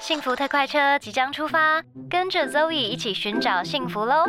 [0.00, 4.26] 幸福特快车即将出发，跟着 Zoe 一起寻找幸福喽！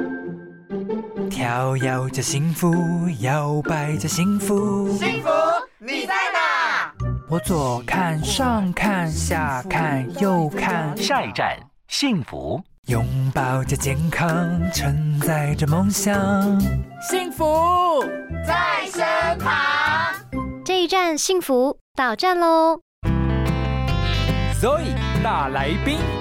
[1.30, 2.76] 跳跃着幸福，
[3.22, 4.90] 摇摆着幸福。
[4.98, 5.30] 幸福
[5.80, 6.92] 你在哪？
[7.30, 11.58] 我左看上看下看右看，下一站，
[11.88, 12.62] 幸福。
[12.88, 14.30] 拥抱着健康，
[14.74, 16.14] 承载着梦想，
[17.10, 18.04] 幸福
[18.46, 19.56] 在身旁。
[20.66, 22.82] 这一站幸福到站喽
[24.62, 26.21] ！Zoe 大来宾。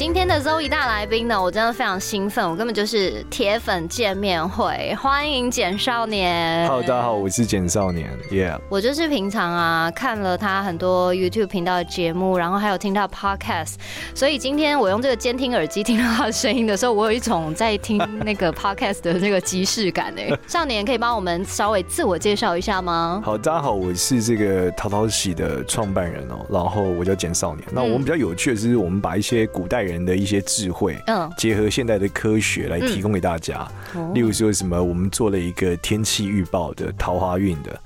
[0.00, 6.66] 今天的 Zoe 大来宾呢，我真的非常兴奋，我根本就是铁粉见面会，欢迎简少年。
[6.66, 8.58] Hello，大家好，我是简少年，Yeah。
[8.70, 13.74] 我就是平常啊看了他很多 YouTube 频道的节目，然后还有听到 Podcast，
[14.14, 20.30] 所以今天我用这个监听耳机听到他的声音的时候，我有一种在听那个 Podcast 的那个即视感哎。
[20.46, 23.20] 少年可以帮我们稍微自我介绍一下吗？
[23.22, 27.68] 好，大家好，我是这个淘淘喜的创办人哦，然后我叫简少年。
[27.70, 29.89] 那我们比较有趣的是，我们把一些古代人。
[29.90, 33.66] 人的一些智慧，嗯，结合现代的科学来提供给大家。
[34.14, 37.80] 例如说什么，我们做了一个天气预报的桃花运的，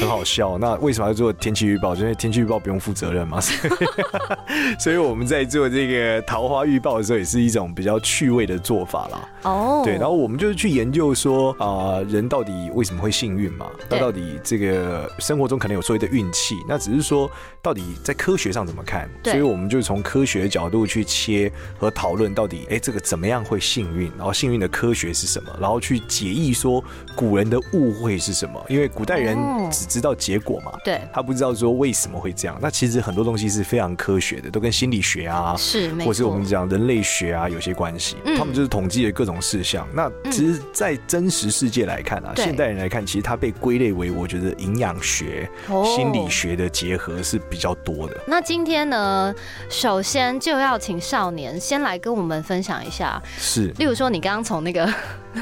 [0.00, 0.56] 很好笑。
[0.58, 1.94] 那为什么要做天气预报？
[1.94, 3.40] 因为天气预报不用负责任嘛，
[4.78, 9.28] 所以我们在做这个桃花预报的时候，也是一种比较趣味的做法啦。
[9.42, 13.66] 哦，对，然后我们就是去研究说啊，人到底为什么会幸运嘛？
[13.88, 19.08] 那到底这个生活中可能有所谓的运气，那只是说到底在科学上怎么看？
[19.24, 21.47] 所以我们就从科学的角度去切。
[21.78, 24.10] 和讨论到底，哎，这个怎么样会幸运？
[24.16, 25.50] 然后幸运的科学是什么？
[25.60, 26.82] 然后去解译说
[27.14, 28.64] 古人的误会是什么？
[28.68, 29.38] 因为古代人
[29.70, 32.58] 只知道结果嘛，对，他不知道说为什么会这样。
[32.60, 38.16] 那其实很多东西是非常科学的，都跟心理学啊，是，或是我们讲人类学啊有些关系。
[38.36, 39.86] 他们就是统计了各种事项。
[39.94, 45.48] 那其实，在真实世界来看啊，现代人来看，其实它被归类为我觉得营养学、
[45.96, 48.16] 心理学的结合是比较多的。
[48.26, 49.34] 那今天呢，
[49.70, 51.37] 首先就要请少年。
[51.60, 54.92] 先来跟我们分享一下，是，例如说你刚刚从那个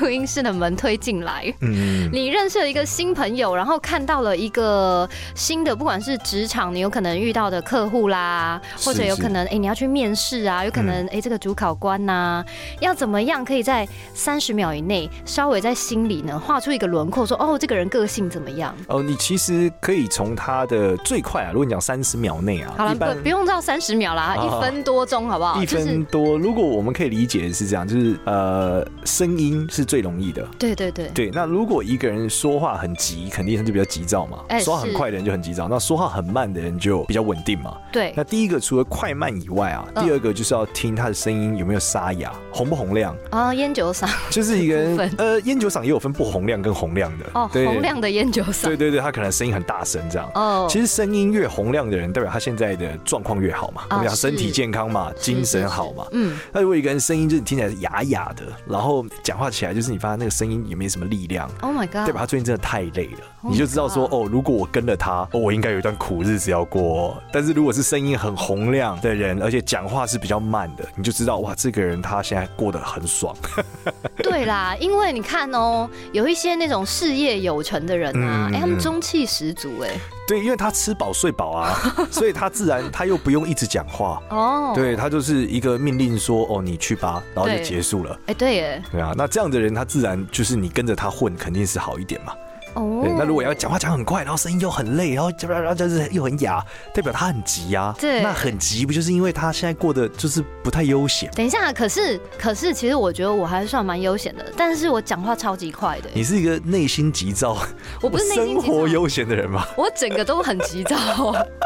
[0.00, 12.44] 录音室的门推进来，嗯，你认识了一个新朋友，然后看到了一个新的，不管是职场你有可能遇到的客户啦，或者有可能哎你要去面试啊，有可能哎这个主考官呐，
[12.80, 18.74] 要怎么样可以在三十秒以内稍微在心里呢画出一个轮廓，说哦这个人个性怎么样？
[18.88, 25.62] 哦，你其实可以从他的最快啊，如果你讲三十秒内啊，好了，不不用到三十秒啦，一分多钟好不好？
[25.62, 25.96] 一分。
[26.10, 30.46] 多，如果我们可以理解是这样，就是呃，声音是最容易的。
[30.58, 31.30] 对对对对。
[31.32, 34.38] 那如果一个人说话很急，肯定他就比较急躁嘛。
[34.60, 37.76] 说话很快的人就很急躁，那说话很慢的人就比较稳定嘛。
[37.92, 38.12] 对。
[38.16, 43.54] 那第一个除了快慢以外啊，第二个就是要听他的声音有没有沙哑，洪不洪亮啊？
[43.54, 47.48] 烟酒嗓 就是一个人呃，烟酒嗓也有分不洪亮跟洪亮的哦。
[47.52, 48.64] 洪亮的烟酒嗓。
[48.64, 50.30] 对对对，他可能声音很大声这样。
[50.34, 50.66] 哦。
[50.68, 53.82] 其实声音越洪亮的人，代表他现在的状况越好嘛。
[53.90, 56.06] 我们讲身体健康嘛，精神好嘛。
[56.12, 56.38] 嗯。
[56.52, 62.04] 那如果一个人声音就是听起来是哑哑的，然后讲话起来就是你发现那个声音也没什么力量，Oh my god！
[62.06, 62.20] 对吧？
[62.20, 67.16] 他最近真的太累了，你就知道说哦，如果我跟了他，我应该有一段苦日子要过。
[67.32, 73.36] 但是如果是声音很洪亮的人，而且讲话是比较慢的，你就知道哇，这个人他现在过得很爽。
[74.18, 79.90] 对啦，因为你看哦，有一些那种事业有成的人啊，哎，他们中气十足哎。
[80.26, 81.76] 对，因为他吃饱睡饱啊，
[82.10, 84.72] 所以他自然他又不用一直讲话哦。
[84.74, 88.18] 对他就是一个命令说哦你去吧，然后就结束了。
[88.26, 88.82] 哎，对耶。
[88.90, 92.32] 对啊，那这样的人他自然就是你跟着他混肯定是好一点嘛。
[92.76, 96.62] 哦，那如果要讲话讲很快，然后声音又很累，然后然后就是又很哑，
[96.94, 97.94] 代表他很急啊。
[97.98, 101.30] 对，那很急不就是因为他现在过得就是不太悠闲？
[101.34, 106.10] 等一下，可是可是其实我觉得我还是算蛮悠闲的，但是我讲话超级快的。
[106.12, 107.56] 你是一个内心急躁，
[108.02, 109.66] 我不是生活悠闲的人吗？
[109.74, 110.96] 我整个都很急躁，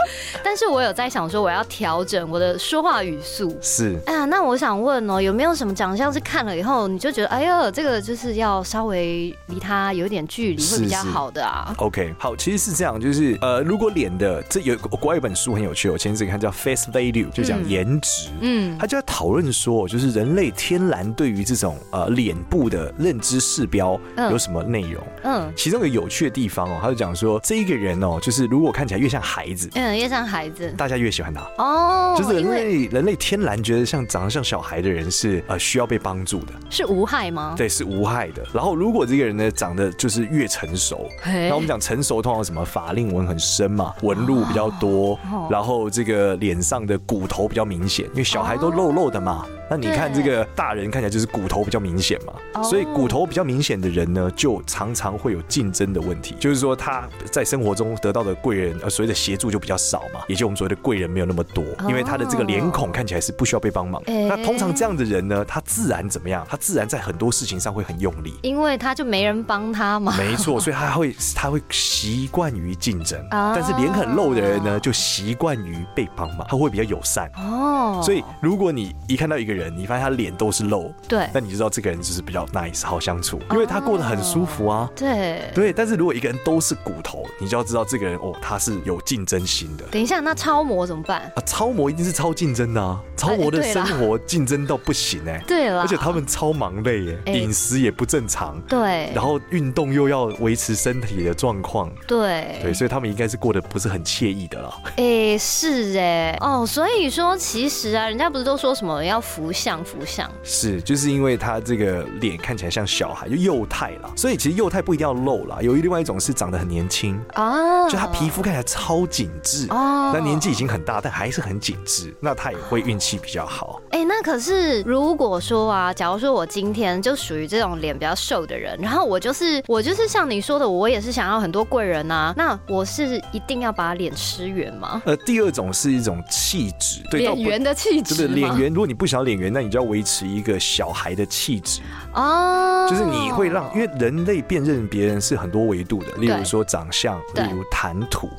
[0.44, 3.58] 但是我有在想说我要调整我的说话语速。
[3.60, 10.99] 是，哎呀，那我想问哦，有没有什么长相是看了以后你就觉得哎呦，这个就是要稍微离他有点距离会比较。
[11.04, 23.98] 好的啊，OK，好，其实是这样，就是呃，如果脸的这有国外有本书很有趣，我前阵子看叫 Face Value，就讲颜值，嗯，他就在讨论说，就是人类天然对于这种呃脸部的认知视标
[24.30, 31.40] 有什么内容，嗯，其中一个有趣的地方哦，他就讲说，这一个人哦，就是如果看起来越像孩子，嗯，越像孩子，大家越喜欢他。
[31.58, 37.54] 哦，就是人类人类天然觉得像长得像小孩的人是呃需要被帮助的，是无害吗？
[37.56, 38.44] 对，是无害的。
[38.52, 40.89] 然后如果这个人呢长得就是越成熟。
[41.24, 45.18] 那我们讲成熟，通常什么法令纹很深嘛，纹路比较多，
[45.50, 49.46] 然后这个脸上的骨头比较明显，因为小孩都肉肉的嘛。
[49.70, 64.02] 那你看这个大人看起来就是骨头比较明显嘛，所以骨头比较明显的人呢，就常常会有竞争的问题，就是说他在生活中得到的贵人，呃，所谓的协助就比较少嘛，也就我们所谓的贵人没有那么多，因为他的这个脸孔看起来是不需要被帮忙。
[64.06, 66.44] 那通常这样的人呢，他自然怎么样？
[66.50, 70.12] 他自然在很多事情上会很用力，因为他就没人帮他嘛。
[70.18, 77.30] 没错， 所以他会他会习惯于竞争，但是脸很露的人呢，就习惯于被帮忙，他会比较友善。
[77.36, 84.88] 哦，所以如果你一看到一个人，你发现他脸都是肉，对，那你就知道这个人就是比较 nice 好相处，因为他过得很舒服啊。
[84.96, 89.84] 对对，但是如果一个人都是骨头，你就要知道这个人哦，他是有竞争心的。
[89.90, 91.42] 等一下，那超模怎么办啊？
[91.44, 93.00] 超模一定是超竞争的啊！
[93.16, 95.42] 超模的生活竞争到不行哎。
[95.46, 98.60] 对了，而且他们超忙累耶，饮食也不正常。
[98.68, 101.90] 对，然后运动又要维持身体的状况。
[102.06, 104.76] 对对，所以他们应该是过得不是很惬意的啦。
[104.96, 109.20] 哎，是哎，哦，所以说其实啊，人家不是都说什么要
[109.50, 110.30] 福相福相？
[110.44, 114.12] 是，就是因为他这个脸看起来像小孩，就幼态了。
[114.16, 123.80] 所以其实幼态不一定要露啦，有另外一种是长得很年轻啊，就他皮肤看起来超紧致哦，那年纪已经很大，但还是很紧致，那他也会运气比较好。
[123.90, 135.02] 哎，那可是如果说啊，假如说我今天就属于这种脸比较瘦的人，然后我就是我就是像你说的，我也是想要很多贵人啊，那我是一定要把脸吃圆吗？
[135.04, 138.70] 呃，第二种是一种气质，对，脸圆的气质，对脸圆。
[138.70, 141.80] 如果你不想脸圆，那你就要维持一个小孩的气质
[142.14, 148.30] 哦，就是你会让，因为人类辨认别人是很多维度的，例如说长相，例如谈吐，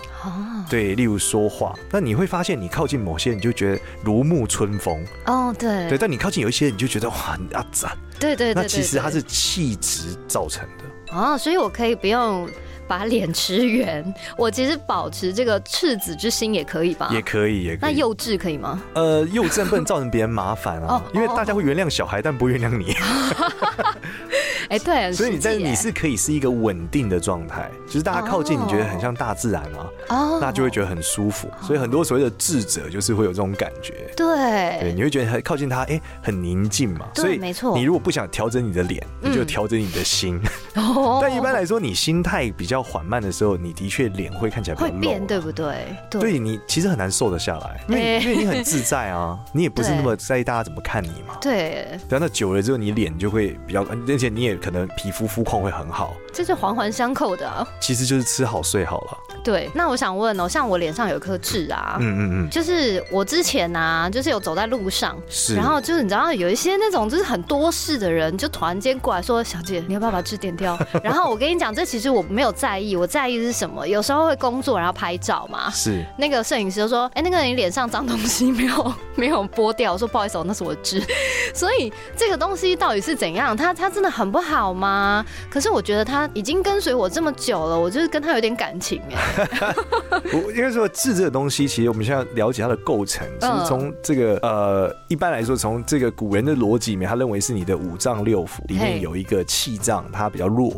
[0.70, 1.74] 对，例如说话。
[1.92, 5.98] 那你会发现，你靠近某些人，你就觉得如沐春风哦，对，对。
[5.98, 8.54] 但你靠近有一些人，你就觉得哇，很阿赞，对对。
[8.54, 12.48] 那其实它是气质造成的哦，所以我可以不用。
[12.92, 14.04] 把脸吃圆，
[14.36, 17.08] 我其实保持这个赤子之心也可以吧？
[17.10, 17.90] 也可以，也可以。
[17.90, 18.84] 那幼稚可以吗？
[18.96, 22.94] 呃，幼稚不能造成别人麻烦啊，因为大家会原谅小孩，但不原谅你。
[24.68, 31.50] 哎，对，所以你在你是可以是一个稳定的状态，就是大家靠近你觉得很像大自然啊，哦，那就会觉得很舒服。
[31.62, 37.08] 所以很多所谓的智者就是会有这种感觉，对，对，你会觉得很靠近他，哎，很宁静嘛。
[37.16, 37.78] 所以没错。
[37.78, 40.40] 你如果不想调整你的脸，你就调整你的心。
[41.22, 45.76] 但一般来说，你心态比较缓慢的时候，你的确脸会看起来会变，对不对？
[46.10, 51.36] 对，你其实很难瘦得下来， 因为因为你很自在啊，你也不是那么在意大家怎么看你嘛。
[51.42, 51.88] 对。
[52.08, 54.62] 等到久了之后，你脸就会比较，而且你也。
[54.62, 57.68] 可能皮肤肤况会很好，这是环环相扣的。
[57.80, 59.18] 其实就是吃好睡好了。
[59.44, 73.88] 对，那我想问哦，像我脸上有一颗痣啊，嗯嗯嗯，就是我之前啊，就是有走在路上，是，然后就是你知道有一些那种就是很多事的人，就突然间过来说：“小姐，你要不要把痣点掉？” 然后我跟你讲，这其实我没有在意，我在意是什么？
[73.88, 81.04] 有时候会工作然后拍照嘛，是，那个摄影师就说：“哎，那个你脸上脏东西没有 没有剥掉？”我说：“不好意思，那是我的痣。
[81.56, 83.58] ”所以这个东西到底是怎样？
[83.58, 85.26] 它它真的很不好吗？
[85.50, 89.76] 可是我觉得他已经跟随我这么久了，我就是跟他有点感情哎。
[90.32, 100.72] 我应该说痣这个东西，其实我们现在了解它的构成，其实从这个呃，一般来说，从这个古人的逻辑里面，他认为是你的五脏六腑里面有一个气脏，它比较弱，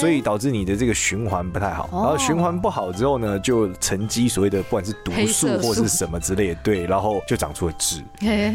[0.00, 1.90] 所以导致你的这个循环不太好。
[1.92, 8.02] 然后循环不好之后呢，就沉积所谓的不管是毒素或是什么之类，对，然后就长出了痣。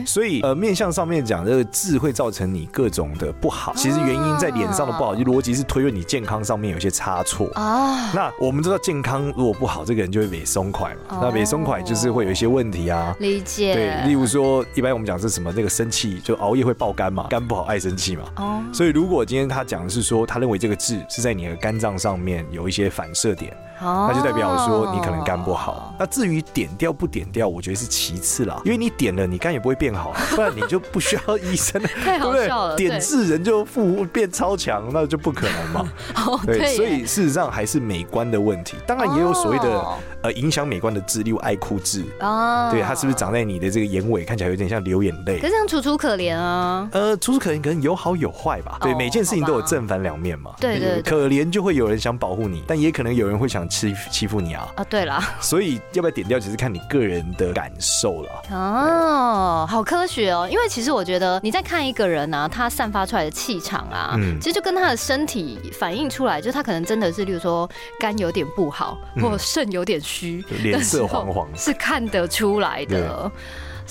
[0.07, 5.11] 所以呃，面相上面讲，这个痣会造成你各种的不好，其实原因在脸上的不好。
[5.11, 8.11] 就逻辑是推论你健康上面有些差错啊。
[8.13, 11.17] 那我们知道健康如果不好，这个人就会萎松快嘛。
[11.21, 13.15] 那萎松快就是会有一些问题啊。
[13.19, 13.73] 理解。
[13.73, 15.51] 对，例如说，一般我们讲是什么？
[15.55, 18.23] 那个生气就熬夜会爆肝嘛，肝不好爱生气嘛。
[18.35, 18.61] 哦。
[18.71, 23.51] 所以如果今天他讲的是说，他认为这个痣是在你的肝脏上面有一些反射点。
[23.83, 25.95] 那就代表说你可能肝不好。
[25.97, 32.75] 那至于点掉不点掉，我觉得是其次啦，因为你点了，你肝也不会变好， 不然你就不需要医生，太好笑了。
[32.75, 35.91] 点痣人就复变超强，那就不可能嘛。
[36.45, 38.77] 对，所以事实上还是美观的问题。
[38.85, 39.83] 当然也有所谓的
[40.21, 45.39] 呃影响美观的痣，例如爱哭痣啊，对，它是不是长在你的这个眼尾，看起来有点像流眼泪？
[45.39, 46.87] 可是这样楚楚可怜啊。
[46.91, 48.77] 呃，楚楚可怜可能有好有坏吧。
[48.81, 50.51] 对，每件事情都有正反两面嘛。
[50.59, 53.61] 对对，可怜就会有人想保护你，但也可能有人会想。
[53.71, 54.67] 欺欺负你啊！
[54.75, 58.29] 啊，对了，所以要不要点掉，只是看你个人的感受了。
[58.51, 60.45] 哦，好科学哦！
[60.51, 67.67] 因为其实我觉得你在看一个人啊，他散发出来的气场啊，嗯，其实就跟他的身体反映出来，就他可能真的是，例如说
[67.99, 73.31] 肝有点不好，或肾有点虚，脸色黄黄，是看得出来的。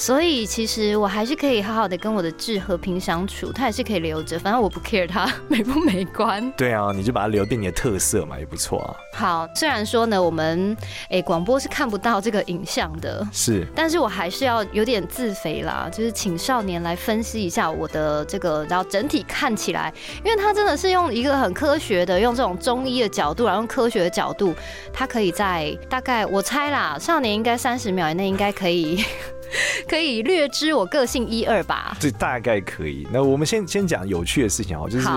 [0.01, 6.51] 所以其实我还是可以好好的跟我的痣和平相处，它也是可以留着，反正我不 care 它美不美观。
[6.57, 8.97] 对啊，你就把它留变你的特色嘛，也不错啊。
[9.13, 10.75] 好，虽然说呢，我们
[11.11, 19.93] 诶广播是看不到这个影像的，是，但是我还是要有点自肥啦，就是请少年来分析一下我的这个，然后整体看起来，
[20.25, 24.55] 因为他真的是用一个很科学的，用这种中医的角度，然后用科学的角度，
[24.95, 29.05] 他可以在大概我猜啦，少年应该三十秒以内应该可以。
[29.89, 33.07] 可以略知我个性一二吧，这大概可以。
[33.13, 35.09] 那我们先先讲有趣的事情哦，就是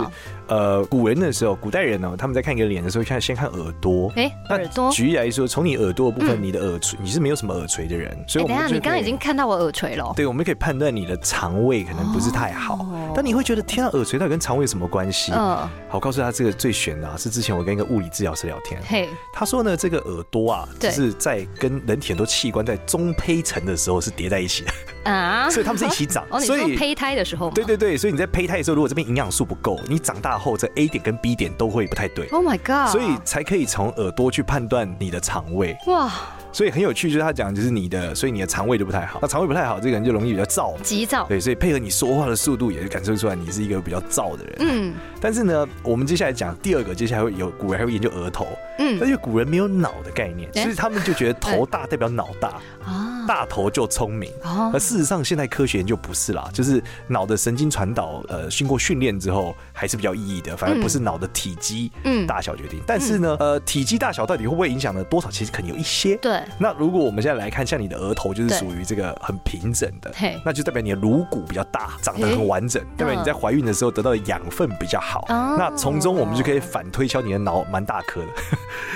[0.47, 4.11] 呃，古人的时候，古代人呢，他们在看一个脸的时候，看先看耳朵。
[4.15, 4.91] 哎，耳朵。
[4.91, 10.13] 举例来说，从你耳朵的部分，你的耳垂，你是没有什么耳垂的人，所以等下你刚刚已经看到我耳垂了。
[10.15, 12.85] 对，我们可以判断你的肠胃可能不是太好。
[13.15, 15.31] 但你会觉得，天啊，耳垂到底跟肠胃有什么关系？
[15.33, 15.57] 嗯，
[15.89, 24.71] 好，告诉他这个最悬的，是之前我跟一个物理治疗师聊天，嘿，他说呢，这个耳朵啊，就是在跟人体很多器官在中胚层的时候是叠在一起的。
[25.03, 32.27] 啊，所以他们是一起长，所以胚胎的时候，对对对，所以你在胚胎的时候，如果这边营养素不够，你长大后这 A 点跟 B 点都会不太对。
[32.27, 32.91] Oh my god！
[32.91, 35.75] 所以才可以从耳朵去判断你的肠胃。
[35.87, 36.11] 哇！
[36.53, 39.19] 所以很有趣，就是他讲，就是你的，所以你的肠胃就不太好。
[39.21, 41.25] 那肠胃不太好，这个人就容易比较燥，急躁。
[41.27, 44.55] 对，所以配合你说话的速度，也是感受出来你是一个比较燥的人。
[44.59, 44.93] 嗯。
[45.19, 48.47] 但是呢，我们接下来讲第二个，接下来会有古人还会研究额头。
[48.77, 48.97] 嗯。
[48.99, 53.09] 但是古人没有脑的概念，所以他们就觉得头大代表脑大啊。
[53.25, 54.29] 大头就聪明，
[54.73, 62.81] 而事实上现代科学研究不是啦，就是脑的神经传导，呃，经过训练之后还是比较意义的，反而不是脑的体积嗯大小决定。
[62.85, 65.01] 但是呢，呃，体积大小到底会不会影响呢？
[65.05, 66.17] 多少其实可能有一些。
[66.17, 66.42] 对。
[66.57, 70.13] 那如果我们现在来看，像你的额头就是属于这个很平整的，
[70.45, 75.25] 那就代表你的颅骨比较大，长得很完整，代表你在怀孕的时候得到的养分比较好。
[75.29, 78.27] 那从中我们就可以反推敲你的脑蛮大颗的。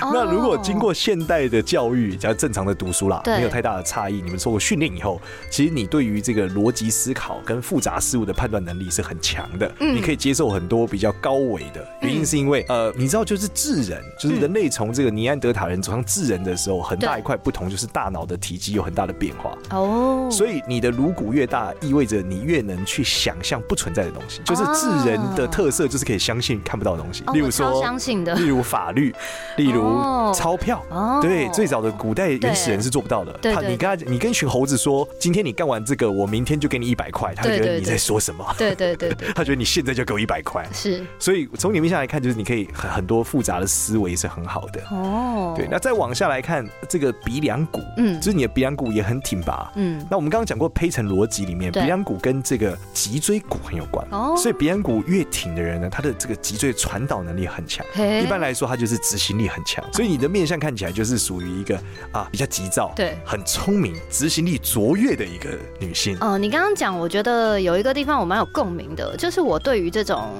[0.00, 4.20] 那如果经过现代的教育，只要正常的读书啦，没有太大的差异。
[4.20, 9.70] 你们受过训练以后，其实你对于这个逻辑思考跟复杂事物的判断能力是很强的。
[9.80, 19.56] 嗯，你可以接受很多比较高维的原因，是因为呃，你知道，就是智人，就是人类从这个尼安德塔人走向智人的时候，很大一块不同就是大脑的体积有很大的变化。
[19.70, 24.40] 哦，所以你的颅骨越大，意味着你越能去想象不存在的东西。
[24.44, 27.24] 就是智人的特色，就是可以相信看不到的东西。
[27.32, 29.14] 例如说，相信的，例如法律，
[29.56, 30.00] 例如
[30.34, 30.84] 钞票。
[30.90, 33.32] 哦，对，最早的古代原始人是做不到的。
[33.40, 38.44] 对，你跟他，你跟群猴子说，今天你干完这个，我明天就给你一百块，他觉得你在说什么？
[38.56, 40.66] 对对对对， 他觉得你现在就给我一百块。
[40.72, 44.80] 是，所以从你面上来看，就是你可以很很多复杂的思维是很好的。
[44.90, 49.70] 哦，对，那再往下来看，这个鼻梁骨，嗯，就是你的鼻梁骨也很挺拔。
[49.74, 54.02] 嗯，那我们刚刚讲过胚层逻辑里面，鼻梁骨跟这个脊椎骨很有关。
[54.10, 57.84] 哦，所以鼻梁骨越挺的人呢，他的这个脊椎传导能力很强。
[57.94, 59.84] 一般来说，他就是执行力很强。
[59.92, 61.78] 所以你的面相看起来就是属于一个
[62.12, 66.16] 啊比较急躁，对，很聪明，执行力卓越的一个女性。
[66.22, 70.30] 哦，你刚刚讲，我觉得有一个地方我蛮有共鸣的，就是我对于这种，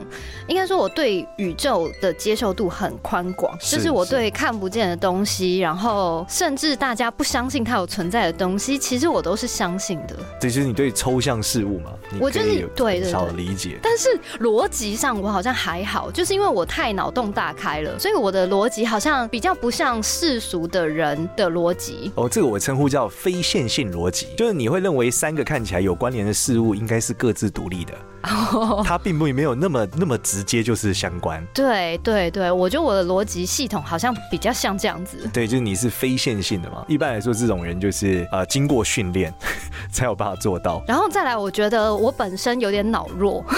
[0.47, 10.17] 应该说我对宇宙的接受度很宽广，就是我对看不见的东西，然后甚至大家不相信它有存在的东西，其实我都是相信的。
[10.41, 11.91] 这就是你对抽象事物嘛？
[12.21, 14.09] 我就是对少理解，但是
[14.41, 22.13] 逻辑上我好像还好，就是因为我太脑洞大开了，所以我的逻辑好像比较不像世俗的人的逻辑。
[22.15, 27.93] 哦，这个我称呼叫非线性逻辑，就是你会认为三个看起来有关联的事物应该是各自独立的。
[28.85, 31.45] 它并不没有那么那么直接就是相关。
[31.55, 35.29] 对对对，我觉得我的逻辑系统好像比较像这样子。
[35.33, 36.85] 对，就是你是非线性的嘛。
[36.89, 39.33] 一般来说，这种人就是呃经过训练
[39.93, 40.83] 才有办法做到。
[40.87, 43.45] 然后再来，我觉得我本身有点脑弱。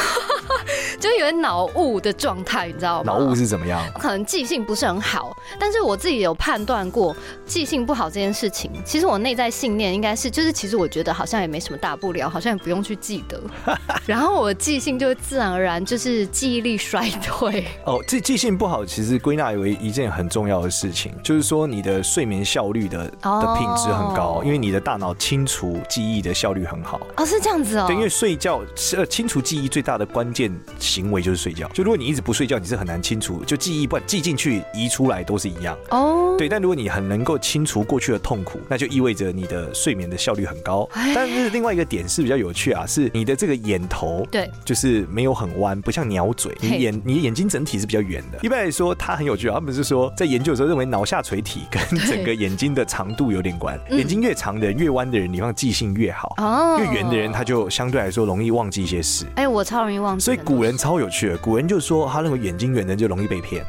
[0.98, 3.12] 就有点脑雾的状态，你知道吗？
[3.12, 3.82] 脑雾是怎么样？
[3.94, 8.70] 可能记性不是很好，但是我自己有判断过记性不好这件事情。
[8.84, 13.40] 其实我内在信念应该是，就是其实我觉得好像也没什么大不了，好像也不用去记得。
[14.04, 17.64] 然后我记性就会自然而然就是记忆力衰退。
[17.86, 27.00] 哦，这记性不好，其实归纳为一件很重要的事情，就是说你的睡眠效率的的品质很高，因为你的大脑清除记忆的效率很好。
[27.16, 27.86] 哦，是这样子哦。
[27.88, 28.62] 对，因为睡觉
[28.96, 30.50] 呃清除记忆最大的关键。
[30.78, 36.34] 行为就是睡觉，就如果你一直不睡觉，你是很难清除，就记忆不管记进去移出来都是一样哦。
[36.36, 40.88] 对，但如果你很能够清除过去的痛苦，那就意味着你的睡眠的效率很高。
[41.14, 48.38] 但是另外一个点是比较有趣啊，是你的这个眼头，对，就是没有很弯，不像鸟嘴，你眼你眼睛整体是比较圆的。
[48.42, 59.24] 一般来说，它很有趣啊，他们是说在研究的时候认为脑下垂体跟整个眼睛的长度有点关，眼睛越长的人越弯的人，你方记性越好哦，越圆的人他就相对来说容易忘记一些事。
[59.36, 60.76] 哎，我超容易忘记，所以古人。
[60.80, 63.62] 超有趣的，古人就说他认为眼睛圆的人就容易被骗。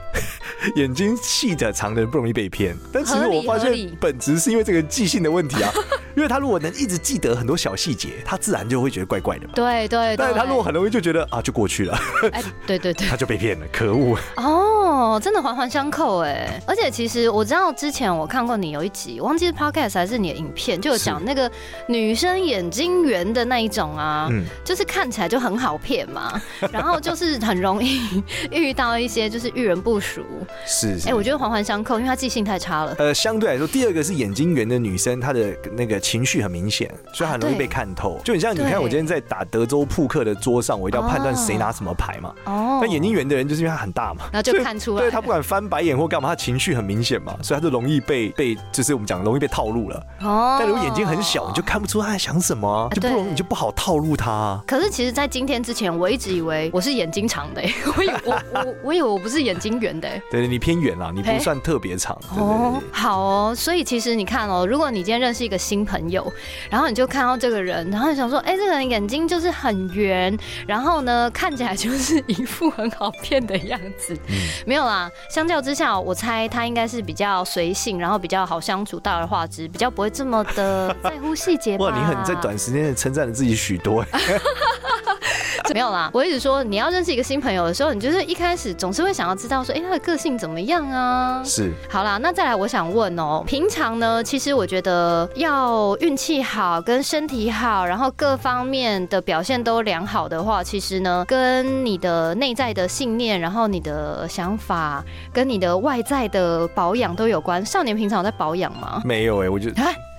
[0.76, 5.72] 眼睛细的长的人不容易被骗，但其实我发现本质是因为这个记性的问题啊。
[6.14, 9.54] 因为他如果能一直记得很多小细节，他自然就会觉得怪怪的嘛。
[9.56, 10.14] 对对。
[10.18, 11.98] 但是他如果很容易就觉得啊，就过去了。
[12.34, 13.08] 哎，对对对。
[13.10, 14.18] 他就被骗了，可恶。
[14.36, 14.71] 哦，
[15.20, 16.62] 真的环环相扣哎。
[16.68, 21.50] 而且其实我知道之前我看过你有一集，忘记是 podcast 还是你的影片，就有讲那个
[21.88, 24.30] 女生眼睛圆的那一种啊，
[24.64, 26.40] 就是看起来就很好骗嘛，
[26.72, 30.22] 然后就是很容易遇到一些就是遇人不淑。
[30.66, 30.98] 是。
[31.08, 32.96] 哎，我觉得环环相扣，因为她记性太差了。
[33.00, 36.02] 呃，相对来说，第二个是眼睛圆的女生，她的那个。
[36.02, 38.20] 情绪很明显，所以很容易被看透。
[38.26, 42.34] 就很像你看，我今天在打德州扑克的桌上，我一定要判断谁拿什么牌嘛。
[42.46, 42.80] 哦。
[42.82, 45.01] 那眼睛圆的人就是因为他很大嘛，然后就看出来。
[45.02, 50.06] 对他不管翻白眼或干嘛，他情绪很明显嘛，所以他就容易被被就是我们讲容易被套路了。
[50.22, 50.58] 哦。
[50.60, 54.62] 但如果眼睛很小，你就看不出他在想什么，就不容易你就不好套路他。
[54.68, 57.62] 可是其实，在今天之前，我一直以为我是眼睛长的，
[57.98, 60.08] 我以我我我以为我不是眼睛圆的。
[60.30, 62.18] 对，你偏圆啦，你不算特别长。
[62.38, 62.82] 哦。
[62.92, 66.22] 好哦，所以其实你看哦，如果你今天认识一个新朋友。
[66.70, 74.18] 然后你就看到这个人，然后你想说，哎，这个人眼睛就是很圆，然后呢，看起来就是一副很好骗的样子。
[74.66, 81.78] 没有啦，相较之下，我猜他应该是比较随性，然后比较好相处，大而化之，比较不会这么的在乎细节。
[81.78, 84.06] 哇，你很在短时间内称赞了自己许多。
[85.74, 91.42] 没有啦，我一直说你要认识一个新朋友的时候，你就是一开始总是会想要知道说，哎，他的个性怎么样啊？
[91.46, 91.72] 是。
[91.90, 104.71] 好啦，那再来，我想问哦，平常呢，其实我觉得要运气好，跟身体好，然后各方面的表现都良好的话，其实呢，跟你的内在的信念，然后你的想法，
[105.34, 107.66] 跟你的外在的保养都有关。
[107.66, 109.02] 少年平常有在保养吗？
[109.06, 109.72] 没有哎，我觉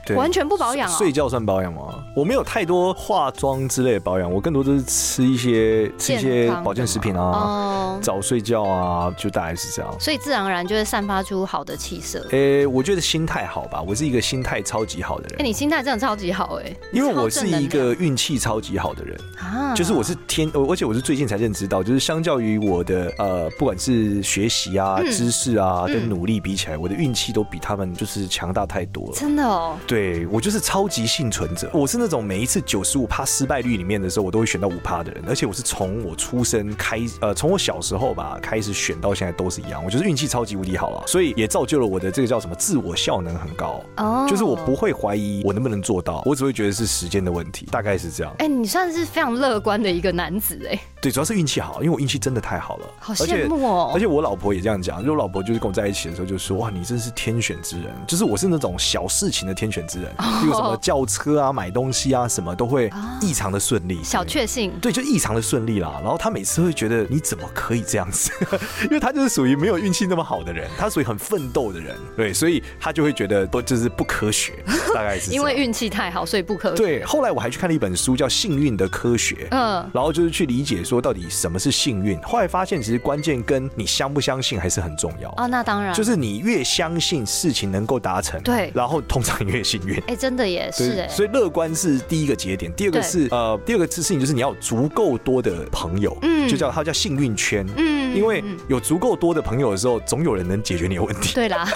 [0.06, 0.14] 得。
[0.14, 0.96] 完全不保养啊？
[0.96, 2.04] 睡觉算保养吗？
[2.14, 9.94] 我没有太多化妆之类的保养，我更多都是吃一些吃一些保健食品啊，早睡觉啊，就大概是这样。
[9.98, 12.26] 所以自然而然就会散发出好的气色。
[12.30, 15.40] 诶，我觉得心态好吧，我是一个心态超级好的人。
[15.40, 29.12] 哎，你心态真的超级好哎，因为我是一个运气超级好的人啊，就是我是天，而且我是最近才认知到，就是相较于我的呃，不管是学习啊、知识啊跟努力比起来，我的运气都比他们就是强大太多了。
[29.14, 29.76] 真的哦。
[29.92, 48.34] 对我就是超级幸存者，我是那种每一次九十五趴失败率里面的时候，我都会选到五趴的人，而且我是从我出生开，呃，从我小时候吧开始选到现在都是一样，我觉得运气超级无敌好啊，所以也造就了我的这个叫什么自我效能很高哦，就是我不会怀疑我能不能做到，我只会觉得是时间的问题，大概是这样。
[48.38, 53.90] 哎，你算是非常乐观的一个男子哎，对，主要是运气好，因为我运气真的太好了，好羡慕哦。
[53.92, 60.10] 而且我老婆也这样讲，就我老婆就是跟我在一起的时候就说，哇，你真是天选之人，就是我是那种小事情的天选之人。
[60.40, 62.90] 比如什么叫车啊、买东西啊，什么都会
[63.20, 64.72] 异常的顺利，小确幸。
[64.80, 65.98] 对，就异常的顺利啦。
[66.02, 68.30] 然后他每次会觉得你怎么可以这样子？
[68.84, 71.96] 因为他就是属于没有运气那么好的人，他属于很奋斗的人。
[72.16, 74.52] 对，所以他就会觉得不就是不科学，
[74.94, 76.76] 大概是因为运气太好，所以不科学。
[76.76, 79.34] 对，后来我还去看了一本书，叫《幸运的科学》。
[79.50, 82.20] 嗯，然后就是去理解说到底什么是幸运。
[82.22, 85.46] 后来发现其实关键跟你相不相信还是很重要啊。
[85.46, 89.98] 那当然，就是你越相信事情能够达成，对，然后通常越幸运。
[90.06, 101.34] 哎，真的也是哎，所以乐观是第一个节点，第二个是呃，第二个事情就是你要有足够多的朋友，嗯，就叫它叫幸运圈，嗯，因为有足够多的朋友的时候，总有人能解决你的问题。
[101.34, 101.66] 对啦。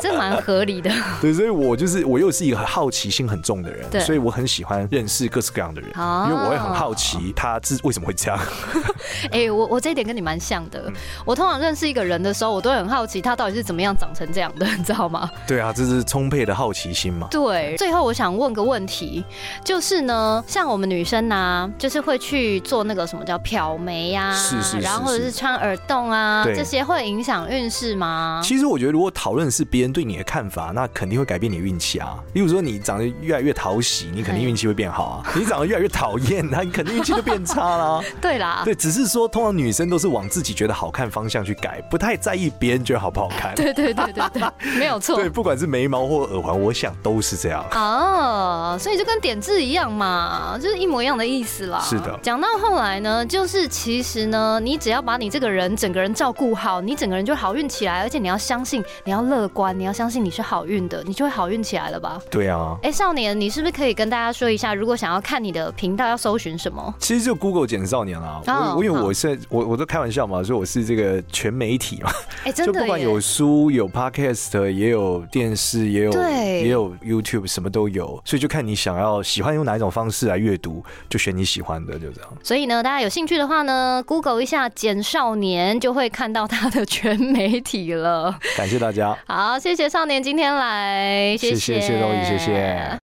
[0.00, 8.38] 这蛮合理的， 对，所以我就是我又是一个很好奇心很重的人，对，所以我很喜欢认识各式各样的人，因为我会很好奇他是为什么会这样。
[9.30, 10.90] 哎，我我这一点跟你蛮像的，
[11.24, 15.30] 我通常认识一个人的时候，我都很好奇他到底是怎么样长成这样的，你知道吗？
[15.46, 17.28] 对啊，这是充沛的好奇心嘛。
[17.30, 19.24] 对，最后我想问个问题，
[19.62, 28.40] 就是呢，像我们女生呢，就是会去做那个什么叫漂眉呀，是是，然后或者是穿耳洞啊，这些会影响运势吗？
[28.42, 29.89] 其实我觉得，如果讨论是别人。
[29.92, 32.18] 对你的看法，那肯定会改变你运气啊。
[32.34, 35.26] 例如说，你长得越来越讨喜，你肯定运气会变好啊。
[35.34, 38.00] 你长得越来越讨厌，那你肯定运气就变差啦。
[38.20, 43.54] 对啦，对，只是说，通常女生都是往自己觉得好看方向去改，不太在意别人觉得好不好看。
[43.54, 44.42] 对对对对对，
[44.78, 45.16] 没有错。
[45.16, 47.64] 对，不管是眉毛或耳环，我想都是这样。
[47.72, 51.80] 哦，所以就跟点痣一样嘛，就是一模一样的意思啦。
[51.80, 52.18] 是的。
[52.22, 59.78] 讲到后来呢，就是其实呢，你只要把你这个人整个人照顾好，你整个人就好运起来，而且你要相信，你要乐观。
[59.80, 62.20] 你要相信你是好运的，你就会好运起来了吧。
[62.30, 66.94] 对啊，哎，少年，你是不是可以跟大家说一下，如果想要看你的频道要搜寻什么？
[66.98, 72.10] 其实就 Google 减少年啊，我我因为我是，我我都开玩笑嘛，说我是这个全媒体嘛。
[72.44, 72.72] 哎，真的。
[72.74, 81.94] 就不管有书、有 Podcast 也有电视、也有对，也有 YouTube 什么都有，所以就看你想要喜欢用哪一种方式来阅读，就选你喜欢的。
[81.94, 82.30] 就这样。
[82.42, 88.38] 所以呢，大家有兴趣的话呢，Google 一下减少年，就会看到他的全媒体了。
[88.58, 89.16] 感谢大家。
[89.26, 89.69] 好，谢。
[89.70, 92.98] 谢谢少年今天来，谢谢谢谢东宇，谢谢。